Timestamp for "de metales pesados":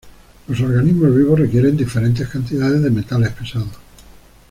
2.81-3.69